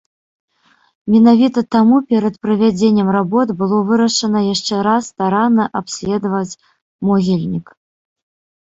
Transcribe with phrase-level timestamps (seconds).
[1.15, 6.59] Менавіта таму перад правядзеннем работ было вырашана яшчэ раз старанна абследаваць
[7.13, 7.67] могільнік.